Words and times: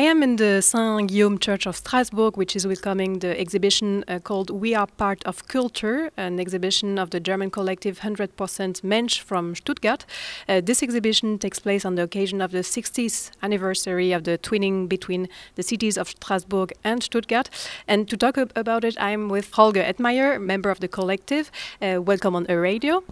I 0.00 0.04
am 0.04 0.22
in 0.22 0.36
the 0.36 0.62
Saint 0.62 1.10
Guillaume 1.10 1.38
Church 1.38 1.66
of 1.66 1.76
Strasbourg, 1.76 2.38
which 2.38 2.56
is 2.56 2.66
welcoming 2.66 3.18
the 3.18 3.38
exhibition 3.38 4.02
uh, 4.08 4.18
called 4.18 4.48
We 4.48 4.74
Are 4.74 4.86
Part 4.86 5.22
of 5.24 5.46
Culture, 5.46 6.10
an 6.16 6.40
exhibition 6.40 6.98
of 6.98 7.10
the 7.10 7.20
German 7.20 7.50
collective 7.50 8.00
100% 8.00 8.82
Mensch 8.82 9.20
from 9.20 9.54
Stuttgart. 9.54 10.06
Uh, 10.48 10.62
this 10.62 10.82
exhibition 10.82 11.38
takes 11.38 11.58
place 11.58 11.84
on 11.84 11.96
the 11.96 12.02
occasion 12.02 12.40
of 12.40 12.50
the 12.50 12.60
60th 12.62 13.30
anniversary 13.42 14.12
of 14.12 14.24
the 14.24 14.38
twinning 14.38 14.88
between 14.88 15.28
the 15.56 15.62
cities 15.62 15.98
of 15.98 16.08
Strasbourg 16.08 16.72
and 16.82 17.02
Stuttgart. 17.02 17.50
And 17.86 18.08
to 18.08 18.16
talk 18.16 18.38
about 18.38 18.84
it, 18.84 18.96
I'm 18.98 19.28
with 19.28 19.52
Holger 19.52 19.82
Edmeyer, 19.82 20.40
member 20.40 20.70
of 20.70 20.80
the 20.80 20.88
collective. 20.88 21.50
Uh, 21.82 22.00
welcome 22.00 22.34
on 22.34 22.46
a 22.48 22.56
radio. 22.56 23.04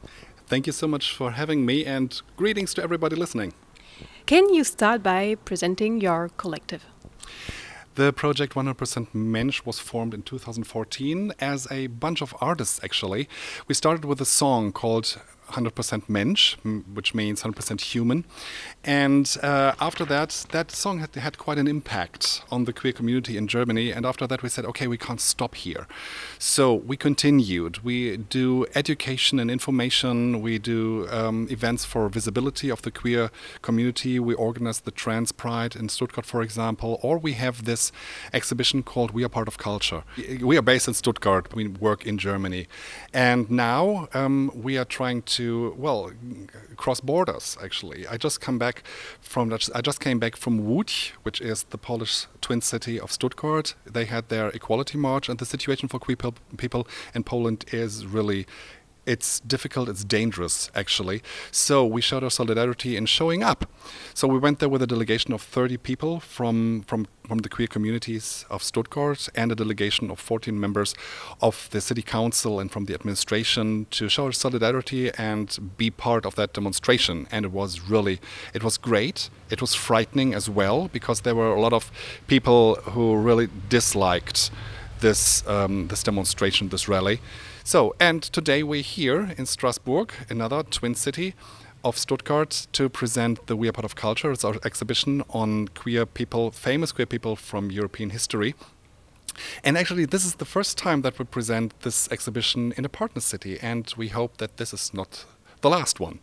Thank 0.47 0.67
you 0.67 0.73
so 0.73 0.89
much 0.89 1.13
for 1.13 1.33
having 1.33 1.67
me, 1.67 1.85
and 1.85 2.19
greetings 2.39 2.73
to 2.73 2.83
everybody 2.83 3.15
listening. 3.15 3.53
Can 4.27 4.53
you 4.53 4.65
start 4.65 5.03
by 5.03 5.37
presenting 5.45 6.01
your 6.01 6.31
collective? 6.37 6.85
The 7.95 8.13
project 8.13 8.55
100% 8.55 9.13
Mensch 9.13 9.65
was 9.65 9.81
formed 9.81 10.15
in 10.15 10.23
2014 10.23 11.33
as 11.41 11.67
a 11.71 11.89
bunch 11.89 12.23
of 12.23 12.33
artists, 12.41 12.79
actually. 12.85 13.29
We 13.67 13.75
started 13.75 14.05
with 14.05 14.21
a 14.21 14.25
song 14.25 14.71
called 14.71 15.21
100% 15.53 16.09
Mensch, 16.09 16.57
which 16.95 17.15
means 17.15 17.43
100% 17.43 17.81
human. 17.81 18.25
And 18.85 19.37
uh, 19.43 19.73
after 19.81 20.05
that, 20.07 20.47
that 20.51 20.71
song 20.71 20.99
had, 20.99 21.15
had 21.15 21.39
quite 21.39 21.59
an 21.59 21.67
impact 21.67 22.43
on 22.51 22.65
the 22.65 22.73
queer 22.73 22.93
community 22.93 23.37
in 23.37 23.49
Germany. 23.49 23.93
And 23.93 24.07
after 24.07 24.27
that, 24.27 24.43
we 24.43 24.49
said, 24.49 24.65
okay, 24.67 24.87
we 24.87 24.99
can't 24.99 25.21
stop 25.21 25.55
here. 25.55 25.87
So 26.39 26.75
we 26.75 26.97
continued. 26.97 27.85
We 27.85 28.17
do 28.17 28.67
education 28.75 29.39
and 29.41 29.51
information. 29.51 30.41
We 30.43 30.59
do 30.59 31.09
um, 31.11 31.49
events 31.51 31.85
for 31.85 32.09
visibility 32.09 32.71
of 32.71 32.83
the 32.83 32.91
queer 32.91 33.31
community. 33.63 34.19
We 34.19 34.35
organize 34.35 34.81
the 34.81 34.91
Trans 34.91 35.33
Pride 35.33 35.75
in 35.77 35.89
Stuttgart, 35.89 36.27
for 36.27 36.43
example. 36.43 36.99
Or 37.03 37.19
we 37.19 37.33
have 37.35 37.65
this 37.65 37.93
exhibition 38.33 38.83
called 38.83 39.11
We 39.11 39.25
Are 39.25 39.29
Part 39.29 39.49
of 39.49 39.59
Culture. 39.59 40.03
We 40.41 40.57
are 40.57 40.63
based 40.63 40.89
in 40.89 40.95
Stuttgart. 40.95 41.55
We 41.55 41.69
work 41.69 42.07
in 42.07 42.19
Germany. 42.19 42.69
And 43.13 43.51
now 43.51 44.09
um, 44.15 44.51
we 44.55 44.79
are 44.79 44.85
trying 44.85 45.23
to 45.23 45.38
to 45.39 45.75
well 45.79 46.11
cross 46.77 47.01
borders. 47.01 47.57
Actually, 47.63 48.07
I 48.09 48.17
just 48.17 48.41
come 48.41 48.59
back 48.59 48.83
from 49.21 49.53
I 49.53 49.81
just 49.81 50.01
came 50.01 50.19
back 50.19 50.37
from 50.37 50.61
Łódź, 50.61 51.13
which 51.23 51.41
is 51.41 51.65
the 51.65 51.79
Polish 51.79 52.27
twin 52.41 52.61
city 52.61 52.99
of 53.01 53.13
Stuttgart. 53.13 53.75
They 53.87 54.05
had 54.05 54.29
their 54.29 54.49
equality 54.49 54.99
march, 54.99 55.29
and 55.29 55.39
the 55.39 55.47
situation 55.47 55.89
for 55.89 55.99
queer 56.01 56.17
people 56.57 56.87
in 57.15 57.23
Poland 57.25 57.65
is 57.73 58.05
really 58.05 58.47
it's 59.09 59.41
difficult, 59.41 59.89
it's 59.89 60.05
dangerous, 60.05 60.71
actually. 60.75 61.23
So 61.51 61.85
we 61.85 62.03
showed 62.03 62.23
our 62.23 62.31
solidarity 62.31 62.95
in 62.95 63.07
showing 63.07 63.43
up. 63.43 63.65
So 64.13 64.29
we 64.29 64.39
went 64.39 64.59
there 64.59 64.69
with 64.69 64.83
a 64.83 64.87
delegation 64.87 65.33
of 65.33 65.41
30 65.41 65.79
people 65.79 66.21
from, 66.21 66.83
from, 66.83 67.07
from 67.27 67.39
the 67.39 67.49
queer 67.49 67.69
communities 67.69 68.45
of 68.51 68.63
Stuttgart 68.63 69.31
and 69.35 69.51
a 69.51 69.55
delegation 69.55 70.11
of 70.11 70.21
14 70.21 70.61
members 70.61 70.95
of 71.41 71.71
the 71.71 71.81
city 71.81 72.03
council 72.03 72.61
and 72.61 72.71
from 72.71 72.85
the 72.85 72.95
administration 72.95 73.87
to 73.93 74.11
show 74.11 74.27
our 74.27 74.33
solidarity 74.33 75.11
and 75.17 75.73
be 75.79 75.91
part 75.91 76.27
of 76.27 76.35
that 76.35 76.53
demonstration. 76.53 77.27
And 77.31 77.47
it 77.47 77.53
was 77.53 77.81
really, 77.81 78.21
it 78.53 78.63
was 78.63 78.77
great. 78.77 79.31
It 79.49 79.63
was 79.63 79.75
frightening 79.75 80.35
as 80.35 80.51
well 80.51 80.89
because 80.89 81.23
there 81.23 81.35
were 81.35 81.55
a 81.55 81.61
lot 81.61 81.73
of 81.73 81.91
people 82.27 82.75
who 82.93 83.17
really 83.17 83.49
disliked 83.71 84.51
this 85.01 85.47
um, 85.47 85.89
this 85.89 86.03
demonstration, 86.03 86.69
this 86.69 86.89
rally. 86.89 87.21
So, 87.65 87.95
and 88.01 88.23
today 88.23 88.63
we're 88.63 88.83
here 88.83 89.35
in 89.37 89.47
Strasbourg, 89.47 90.13
another 90.31 90.63
twin 90.63 90.95
city 90.95 91.35
of 91.85 91.97
Stuttgart, 91.97 92.67
to 92.73 92.89
present 92.89 93.47
the 93.47 93.57
We 93.57 93.69
Are 93.69 93.73
Part 93.73 93.85
of 93.85 93.95
Culture. 93.95 94.33
It's 94.33 94.45
our 94.45 94.57
exhibition 94.65 95.23
on 95.31 95.69
queer 95.69 96.07
people, 96.07 96.51
famous 96.51 96.93
queer 96.93 97.07
people 97.07 97.37
from 97.37 97.71
European 97.71 98.11
history. 98.11 98.55
And 99.63 99.79
actually, 99.79 100.05
this 100.05 100.25
is 100.25 100.35
the 100.35 100.45
first 100.45 100.77
time 100.77 101.03
that 101.03 101.19
we 101.19 101.25
present 101.25 101.79
this 101.83 102.11
exhibition 102.11 102.73
in 102.77 102.85
a 102.85 102.89
partner 102.89 103.21
city, 103.21 103.59
and 103.61 103.93
we 103.97 104.09
hope 104.09 104.39
that 104.39 104.57
this 104.57 104.73
is 104.73 104.93
not 104.93 105.25
the 105.61 105.71
last 105.71 106.01
one. 106.01 106.19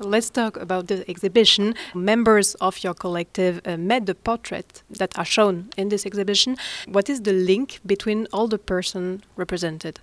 Let's 0.00 0.30
talk 0.30 0.56
about 0.56 0.86
the 0.86 1.04
exhibition. 1.10 1.74
Members 1.94 2.54
of 2.54 2.82
your 2.82 2.94
collective 2.94 3.60
uh, 3.66 3.76
made 3.76 4.06
the 4.06 4.14
portraits 4.14 4.82
that 4.88 5.18
are 5.18 5.26
shown 5.26 5.68
in 5.76 5.90
this 5.90 6.06
exhibition. 6.06 6.56
What 6.88 7.10
is 7.10 7.20
the 7.20 7.34
link 7.34 7.80
between 7.84 8.26
all 8.32 8.48
the 8.48 8.56
person 8.58 9.22
represented? 9.36 10.00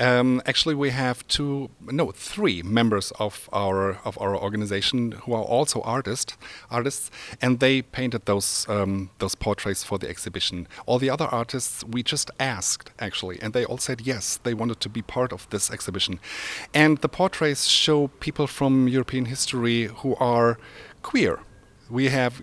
Um, 0.00 0.40
actually, 0.46 0.74
we 0.74 0.90
have 0.90 1.26
two, 1.28 1.68
no, 1.82 2.10
three 2.10 2.62
members 2.62 3.12
of 3.18 3.50
our 3.52 3.98
of 4.06 4.16
our 4.18 4.34
organization 4.34 5.12
who 5.12 5.34
are 5.34 5.42
also 5.42 5.82
artists, 5.82 6.38
artists, 6.70 7.10
and 7.42 7.60
they 7.60 7.82
painted 7.82 8.24
those 8.24 8.66
um, 8.68 9.10
those 9.18 9.34
portraits 9.34 9.84
for 9.84 9.98
the 9.98 10.08
exhibition. 10.08 10.66
All 10.86 10.98
the 10.98 11.10
other 11.10 11.26
artists, 11.26 11.84
we 11.84 12.02
just 12.02 12.30
asked 12.40 12.90
actually, 12.98 13.38
and 13.42 13.52
they 13.52 13.66
all 13.66 13.76
said 13.78 14.00
yes, 14.00 14.40
they 14.42 14.54
wanted 14.54 14.80
to 14.80 14.88
be 14.88 15.02
part 15.02 15.34
of 15.34 15.46
this 15.50 15.70
exhibition. 15.70 16.18
And 16.72 16.98
the 16.98 17.08
portraits 17.08 17.66
show 17.66 18.08
people 18.20 18.46
from 18.46 18.88
European 18.88 19.26
history 19.26 19.90
who 19.96 20.16
are 20.16 20.58
queer 21.02 21.40
we 21.90 22.08
have 22.08 22.42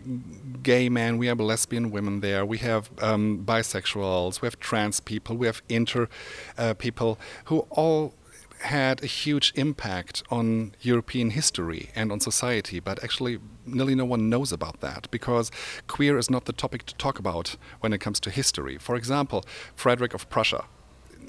gay 0.62 0.90
men, 0.90 1.18
we 1.18 1.28
have 1.28 1.40
lesbian 1.40 1.92
women 1.92 2.20
there, 2.20 2.46
we 2.46 2.58
have 2.60 2.90
um, 3.02 3.44
bisexuals, 3.46 4.42
we 4.42 4.46
have 4.46 4.60
trans 4.60 5.00
people, 5.00 5.38
we 5.38 5.48
have 5.48 5.62
inter 5.70 6.10
uh, 6.58 6.74
people 6.74 7.18
who 7.46 7.60
all 7.70 8.14
had 8.62 9.04
a 9.04 9.06
huge 9.06 9.54
impact 9.56 10.24
on 10.30 10.74
European 10.82 11.30
history 11.30 11.90
and 11.96 12.12
on 12.12 12.20
society, 12.20 12.80
but 12.80 13.04
actually 13.04 13.40
nearly 13.66 13.96
no 13.96 14.06
one 14.06 14.30
knows 14.30 14.52
about 14.52 14.82
that 14.82 15.10
because 15.12 15.52
queer 15.88 16.18
is 16.18 16.30
not 16.30 16.46
the 16.46 16.54
topic 16.54 16.86
to 16.86 16.96
talk 16.96 17.20
about 17.20 17.56
when 17.82 17.94
it 17.94 18.00
comes 18.00 18.20
to 18.20 18.30
history. 18.30 18.78
For 18.78 18.96
example, 18.96 19.46
Frederick 19.76 20.14
of 20.14 20.30
Prussia. 20.30 20.66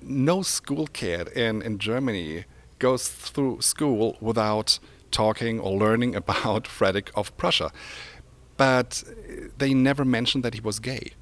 No 0.02 0.42
school 0.42 0.86
kid 0.86 1.28
in, 1.28 1.60
in 1.60 1.78
Germany 1.78 2.44
goes 2.78 3.08
through 3.08 3.60
school 3.60 4.16
without 4.20 4.78
talking 5.10 5.60
or 5.60 5.76
learning 5.78 6.14
about 6.22 6.66
Frederick 6.66 7.10
of 7.14 7.36
Prussia. 7.36 7.70
But 8.56 9.04
they 9.56 9.72
never 9.72 10.04
mentioned 10.04 10.44
that 10.44 10.54
he 10.54 10.60
was 10.60 10.80
gay. 10.80 11.12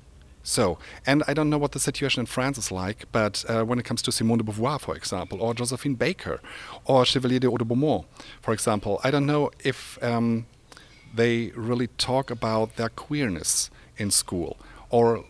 So, 0.42 0.78
and 1.04 1.24
I 1.26 1.34
don't 1.34 1.50
know 1.50 1.58
what 1.58 1.72
the 1.72 1.80
situation 1.80 2.20
in 2.20 2.26
France 2.26 2.56
is 2.56 2.70
like, 2.70 3.06
but 3.10 3.44
uh, 3.48 3.64
when 3.64 3.80
it 3.80 3.84
comes 3.84 4.00
to 4.02 4.12
Simone 4.12 4.38
de 4.38 4.44
Beauvoir, 4.44 4.80
for 4.80 4.94
example, 4.94 5.42
or 5.42 5.54
Josephine 5.54 5.96
Baker, 5.96 6.40
or 6.84 7.04
Chevalier 7.04 7.40
de 7.40 7.64
Beaumont, 7.64 8.06
for 8.42 8.54
example, 8.54 9.00
I 9.02 9.10
don't 9.10 9.26
know 9.26 9.50
if 9.64 9.98
um, 10.04 10.46
they 11.12 11.50
really 11.56 11.88
talk 11.98 12.30
about 12.30 12.76
their 12.76 12.90
queerness 12.90 13.70
in 13.96 14.12
school, 14.12 14.56
or 14.88 15.24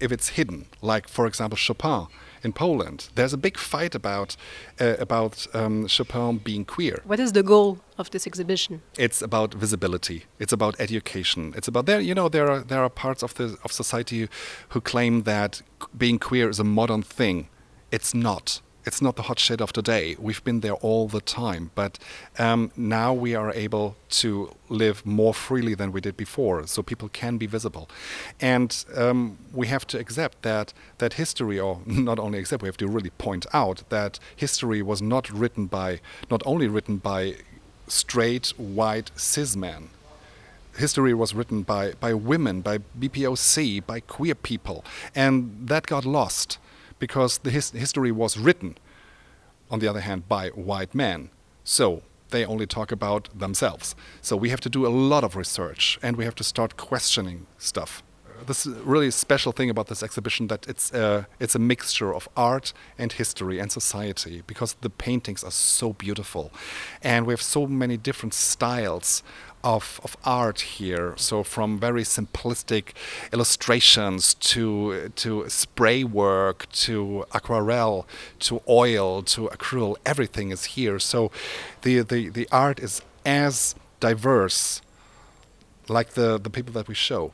if 0.00 0.10
it's 0.10 0.30
hidden, 0.30 0.64
like, 0.80 1.08
for 1.08 1.26
example, 1.26 1.58
Chopin 1.58 2.06
in 2.44 2.52
Poland. 2.52 3.08
There's 3.14 3.32
a 3.32 3.38
big 3.38 3.58
fight 3.58 3.94
about 3.94 4.36
uh, 4.80 4.96
about 4.98 5.46
um, 5.54 5.88
Chopin 5.88 6.38
being 6.38 6.64
queer. 6.64 7.00
What 7.04 7.20
is 7.20 7.32
the 7.32 7.42
goal 7.42 7.78
of 7.98 8.10
this 8.10 8.26
exhibition? 8.26 8.82
It's 8.98 9.22
about 9.22 9.54
visibility. 9.54 10.24
It's 10.38 10.52
about 10.52 10.74
education. 10.78 11.52
It's 11.56 11.68
about 11.68 11.86
there. 11.86 12.00
You 12.00 12.14
know, 12.14 12.28
there 12.28 12.50
are 12.50 12.60
there 12.60 12.82
are 12.82 12.90
parts 12.90 13.22
of 13.22 13.34
the 13.34 13.56
of 13.64 13.72
society 13.72 14.28
who 14.68 14.80
claim 14.80 15.22
that 15.22 15.62
being 15.96 16.18
queer 16.18 16.48
is 16.48 16.60
a 16.60 16.64
modern 16.64 17.02
thing. 17.02 17.48
It's 17.90 18.14
not 18.14 18.60
it's 18.84 19.00
not 19.00 19.16
the 19.16 19.22
hot 19.22 19.38
shit 19.38 19.60
of 19.60 19.72
today. 19.72 20.16
We've 20.18 20.42
been 20.44 20.60
there 20.60 20.74
all 20.74 21.08
the 21.08 21.20
time, 21.20 21.70
but 21.74 21.98
um, 22.38 22.70
now 22.76 23.12
we 23.12 23.34
are 23.34 23.52
able 23.52 23.96
to 24.10 24.54
live 24.68 25.04
more 25.06 25.34
freely 25.34 25.74
than 25.74 25.92
we 25.92 26.00
did 26.00 26.16
before, 26.16 26.66
so 26.66 26.82
people 26.82 27.08
can 27.08 27.38
be 27.38 27.46
visible, 27.46 27.88
and 28.40 28.84
um, 28.96 29.38
we 29.52 29.66
have 29.68 29.86
to 29.88 29.98
accept 29.98 30.42
that 30.42 30.72
that 30.98 31.14
history, 31.14 31.58
or 31.58 31.80
not 31.86 32.18
only 32.18 32.38
accept, 32.38 32.62
we 32.62 32.68
have 32.68 32.76
to 32.78 32.88
really 32.88 33.10
point 33.10 33.46
out 33.52 33.82
that 33.88 34.18
history 34.36 34.82
was 34.82 35.00
not 35.00 35.30
written 35.30 35.66
by, 35.66 36.00
not 36.30 36.42
only 36.44 36.68
written 36.68 36.98
by 36.98 37.36
straight 37.88 38.48
white 38.56 39.10
cis 39.16 39.56
men. 39.56 39.90
History 40.76 41.14
was 41.14 41.34
written 41.34 41.62
by, 41.62 41.92
by 42.00 42.12
women, 42.14 42.60
by 42.60 42.78
BPOC, 42.98 43.86
by 43.86 44.00
queer 44.00 44.34
people, 44.34 44.84
and 45.14 45.68
that 45.68 45.86
got 45.86 46.04
lost 46.04 46.58
because 47.06 47.32
the 47.44 47.50
his 47.50 47.66
history 47.84 48.12
was 48.22 48.32
written, 48.46 48.70
on 49.72 49.78
the 49.80 49.88
other 49.90 50.04
hand, 50.08 50.20
by 50.36 50.44
white 50.70 50.92
men. 50.94 51.20
So 51.64 51.86
they 52.30 52.42
only 52.46 52.66
talk 52.66 52.90
about 52.92 53.22
themselves. 53.44 53.86
So 54.28 54.32
we 54.44 54.48
have 54.54 54.62
to 54.66 54.70
do 54.78 54.86
a 54.86 54.92
lot 55.12 55.22
of 55.28 55.36
research 55.36 55.98
and 56.02 56.16
we 56.16 56.24
have 56.24 56.34
to 56.34 56.44
start 56.44 56.70
questioning 56.90 57.38
stuff. 57.58 58.02
This 58.46 58.66
really 58.94 59.10
special 59.10 59.52
thing 59.52 59.70
about 59.70 59.86
this 59.86 60.02
exhibition 60.02 60.48
that 60.48 60.62
it's 60.72 60.86
a, 60.92 61.26
it's 61.44 61.54
a 61.54 61.58
mixture 61.58 62.12
of 62.18 62.28
art 62.50 62.72
and 62.98 63.12
history 63.12 63.56
and 63.62 63.70
society 63.80 64.42
because 64.46 64.70
the 64.86 64.90
paintings 65.06 65.44
are 65.44 65.56
so 65.80 65.92
beautiful 65.92 66.44
and 67.02 67.26
we 67.26 67.32
have 67.34 67.42
so 67.42 67.66
many 67.66 67.96
different 68.08 68.34
styles 68.34 69.22
of, 69.64 70.00
of 70.04 70.16
art 70.24 70.60
here. 70.60 71.14
So 71.16 71.42
from 71.42 71.80
very 71.80 72.04
simplistic 72.04 72.92
illustrations 73.32 74.34
to 74.34 75.10
to 75.16 75.48
spray 75.48 76.04
work 76.04 76.70
to 76.84 77.24
aquarelle 77.32 78.06
to 78.40 78.62
oil 78.68 79.22
to 79.22 79.48
acrylic, 79.48 79.96
everything 80.06 80.50
is 80.50 80.64
here. 80.76 80.98
So 80.98 81.32
the, 81.82 82.00
the, 82.02 82.28
the 82.28 82.48
art 82.52 82.78
is 82.78 83.02
as 83.24 83.74
diverse 84.00 84.82
like 85.88 86.10
the, 86.10 86.38
the 86.38 86.50
people 86.50 86.72
that 86.74 86.88
we 86.88 86.94
show. 86.94 87.32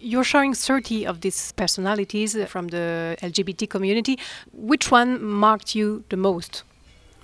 You're 0.00 0.24
showing 0.24 0.54
30 0.54 1.06
of 1.06 1.22
these 1.22 1.52
personalities 1.52 2.36
from 2.46 2.68
the 2.68 3.16
LGBT 3.20 3.68
community. 3.68 4.18
Which 4.52 4.92
one 4.92 5.22
marked 5.24 5.74
you 5.74 6.04
the 6.08 6.16
most? 6.16 6.62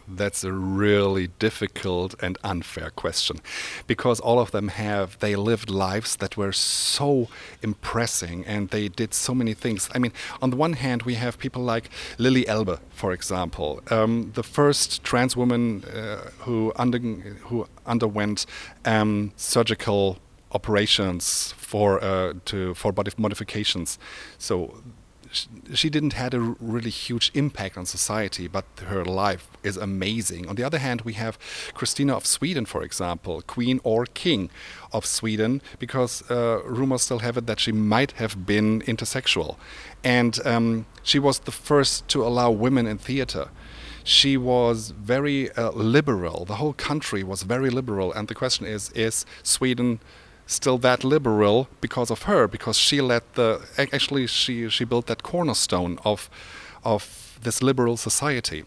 That's 0.06 0.45
a 0.45 0.53
really 0.53 1.29
difficult 1.39 2.15
and 2.23 2.37
unfair 2.45 2.91
question 2.91 3.41
because 3.87 4.21
all 4.21 4.39
of 4.39 4.51
them 4.51 4.69
have, 4.69 5.19
they 5.21 5.35
lived 5.37 5.71
lives 5.71 6.17
that 6.17 6.37
were 6.37 6.53
so 6.53 7.29
impressing 7.62 8.45
and 8.47 8.69
they 8.69 8.89
did 8.89 9.15
so 9.15 9.35
many 9.35 9.55
things. 9.55 9.89
I 9.95 9.99
mean, 9.99 10.12
on 10.43 10.51
the 10.51 10.56
one 10.56 10.75
hand, 10.75 11.03
we 11.03 11.15
have 11.15 11.39
people 11.39 11.62
like 11.62 11.89
Lili 12.19 12.47
Elbe, 12.47 12.79
for 12.91 13.12
example, 13.12 13.83
um, 13.91 14.33
the 14.35 14.43
first 14.43 15.03
trans 15.05 15.37
woman 15.37 15.85
uh, 15.85 16.31
who, 16.41 16.73
under, 16.77 16.99
who 16.99 17.67
underwent 17.87 18.47
um, 18.85 19.33
surgical 19.37 20.19
operations 20.53 21.55
for, 21.57 22.03
uh, 22.03 22.35
to, 22.45 22.75
for 22.75 22.93
body 22.93 23.11
modifications. 23.17 23.99
So 24.39 24.83
she 25.73 25.91
didn't 25.91 26.13
had 26.13 26.35
a 26.35 26.41
really 26.41 26.91
huge 26.91 27.31
impact 27.35 27.77
on 27.77 27.87
society, 27.87 28.49
but 28.49 28.65
her 28.87 29.05
life 29.05 29.49
is 29.63 29.77
amazing. 29.77 30.49
On 30.49 30.55
the 30.55 30.63
other 30.63 30.79
hand, 30.79 31.03
we 31.03 31.15
have 31.15 31.39
Christina 31.75 32.15
of 32.17 32.27
Sweden, 32.27 32.65
for 32.65 32.83
example, 32.83 33.43
queen 33.43 33.81
or 33.85 34.07
king 34.07 34.51
of 34.93 35.07
Sweden, 35.07 35.63
because 35.79 36.29
uh, 36.31 36.63
rumors 36.65 37.03
still 37.03 37.21
have 37.21 37.37
it 37.37 37.47
that 37.47 37.61
she 37.61 37.73
might 37.73 38.13
have 38.13 38.47
been 38.47 38.83
intersexual, 38.83 39.57
and 40.03 40.45
um, 40.47 40.87
she 41.03 41.19
was 41.19 41.41
the 41.41 41.53
first 41.53 42.09
to 42.09 42.25
allow 42.25 42.51
women 42.51 42.87
in 42.87 42.99
theater 42.99 43.49
she 44.05 44.37
was 44.37 44.91
very 44.91 45.51
uh, 45.53 45.71
liberal. 45.71 46.45
The 46.45 46.57
whole 46.57 46.75
country 46.75 47.25
was 47.25 47.43
very 47.43 47.71
liberal. 47.71 48.13
And 48.13 48.29
the 48.29 48.35
question 48.35 48.67
is 48.67 48.91
is 48.91 49.25
Sweden 49.43 49.99
still 50.46 50.79
that 50.79 51.05
liberal 51.05 51.69
because 51.81 52.11
of 52.11 52.23
her, 52.23 52.46
because 52.49 52.76
she 52.76 53.00
led 53.00 53.23
the 53.35 53.61
actually 53.79 54.26
she 54.26 54.69
she 54.69 54.85
built 54.85 55.06
that 55.06 55.23
cornerstone 55.23 55.99
of 56.05 56.31
of 56.85 57.38
this 57.43 57.62
liberal 57.62 57.96
society. 57.96 58.64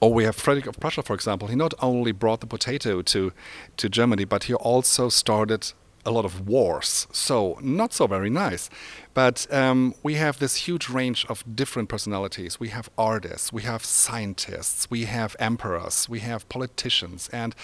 Or 0.00 0.14
we 0.14 0.24
have 0.24 0.36
Frederick 0.36 0.66
of 0.66 0.78
Prussia, 0.78 1.02
for 1.02 1.14
example. 1.14 1.48
He 1.48 1.56
not 1.56 1.74
only 1.80 2.12
brought 2.12 2.40
the 2.40 2.46
potato 2.46 3.02
to 3.02 3.32
to 3.76 3.88
Germany, 3.88 4.24
but 4.24 4.44
he 4.44 4.54
also 4.54 5.08
started 5.08 5.72
a 6.04 6.10
lot 6.10 6.24
of 6.24 6.48
wars. 6.48 7.06
So, 7.12 7.58
not 7.60 7.92
so 7.92 8.06
very 8.06 8.30
nice. 8.30 8.70
But 9.12 9.52
um, 9.52 9.94
we 10.02 10.14
have 10.14 10.38
this 10.38 10.56
huge 10.66 10.88
range 10.88 11.26
of 11.28 11.44
different 11.56 11.88
personalities. 11.88 12.60
We 12.60 12.68
have 12.68 12.88
artists, 12.96 13.52
we 13.52 13.62
have 13.62 13.84
scientists, 13.84 14.88
we 14.90 15.04
have 15.04 15.34
emperors, 15.38 16.08
we 16.08 16.20
have 16.20 16.48
politicians, 16.48 17.28
and 17.32 17.54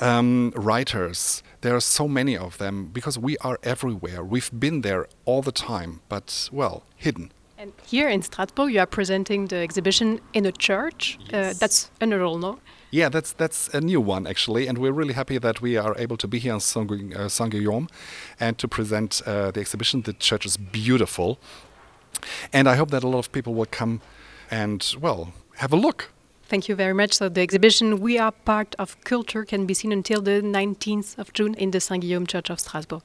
um, 0.00 0.52
writers. 0.54 1.42
There 1.62 1.74
are 1.74 1.80
so 1.80 2.06
many 2.06 2.36
of 2.36 2.58
them 2.58 2.90
because 2.92 3.18
we 3.18 3.38
are 3.38 3.58
everywhere. 3.62 4.22
We've 4.22 4.50
been 4.56 4.82
there 4.82 5.06
all 5.24 5.42
the 5.42 5.52
time, 5.52 6.00
but, 6.08 6.48
well, 6.52 6.84
hidden. 6.96 7.32
And 7.60 7.74
here 7.84 8.08
in 8.08 8.22
Strasbourg, 8.22 8.72
you 8.72 8.80
are 8.80 8.86
presenting 8.86 9.48
the 9.48 9.56
exhibition 9.56 10.18
in 10.32 10.46
a 10.46 10.52
church. 10.52 11.18
Uh, 11.24 11.36
yes. 11.36 11.56
Uh, 11.56 11.58
that's 11.60 11.90
unusual, 12.00 12.38
no? 12.38 12.58
Yeah, 12.90 13.10
that's 13.10 13.32
that's 13.32 13.68
a 13.74 13.80
new 13.82 14.00
one 14.00 14.26
actually, 14.26 14.66
and 14.66 14.78
we're 14.78 14.94
really 14.94 15.12
happy 15.12 15.38
that 15.38 15.60
we 15.60 15.76
are 15.76 15.94
able 15.98 16.16
to 16.16 16.26
be 16.26 16.38
here 16.38 16.54
in 16.54 16.60
Saint, 16.60 16.90
uh, 16.90 17.28
Saint 17.28 17.50
Guillaume 17.50 17.88
and 18.40 18.56
to 18.56 18.66
present 18.66 19.20
uh, 19.26 19.50
the 19.50 19.60
exhibition. 19.60 20.02
The 20.02 20.14
church 20.14 20.46
is 20.46 20.56
beautiful, 20.56 21.38
and 22.50 22.66
I 22.66 22.76
hope 22.76 22.90
that 22.92 23.04
a 23.04 23.08
lot 23.08 23.18
of 23.18 23.30
people 23.30 23.52
will 23.52 23.70
come 23.70 24.00
and 24.50 24.94
well 24.98 25.34
have 25.56 25.74
a 25.74 25.76
look. 25.76 26.10
Thank 26.48 26.66
you 26.66 26.74
very 26.74 26.94
much. 26.94 27.12
So 27.12 27.28
the 27.28 27.42
exhibition 27.42 28.00
"We 28.00 28.18
Are 28.18 28.32
Part 28.32 28.74
of 28.78 28.96
Culture" 29.04 29.44
can 29.44 29.66
be 29.66 29.74
seen 29.74 29.92
until 29.92 30.22
the 30.22 30.40
19th 30.42 31.18
of 31.18 31.32
June 31.34 31.54
in 31.54 31.72
the 31.72 31.80
Saint 31.80 32.02
Guillaume 32.02 32.26
Church 32.26 32.50
of 32.50 32.58
Strasbourg. 32.58 33.02